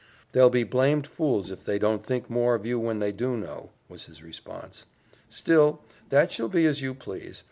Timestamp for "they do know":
2.97-3.69